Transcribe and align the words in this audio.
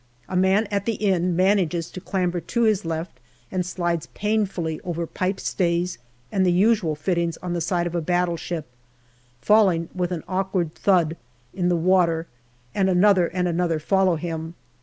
A 0.27 0.35
man 0.35 0.65
at 0.71 0.85
the 0.85 1.03
end 1.05 1.37
manages 1.37 1.91
to 1.91 2.01
clamber 2.01 2.39
to 2.41 2.63
his 2.63 2.85
left 2.85 3.19
and 3.51 3.63
slides 3.63 4.07
painfully 4.15 4.81
over 4.83 5.05
pipe 5.05 5.39
stays 5.39 5.99
and 6.31 6.43
the 6.43 6.51
usual 6.51 6.95
fittings 6.95 7.37
on 7.43 7.53
the 7.53 7.61
side 7.61 7.85
of 7.85 7.93
a 7.93 8.01
battleship, 8.01 8.65
falling 9.41 9.89
with 9.93 10.11
an 10.11 10.23
awkward 10.27 10.73
thud 10.73 11.17
in 11.53 11.69
the 11.69 11.75
106 11.75 12.27
GALLIPOLI 12.73 12.73
DIARY 12.73 12.73
water, 12.73 12.73
and 12.73 12.89
another 12.89 13.27
and 13.37 13.47
another 13.47 13.79
follow 13.79 14.15
him. 14.15 14.55